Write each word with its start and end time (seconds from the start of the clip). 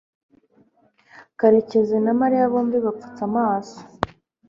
karekezi 1.39 1.97
na 2.05 2.13
mariya 2.19 2.51
bombi 2.51 2.77
bapfutse 2.85 3.21
amaso 3.29 3.77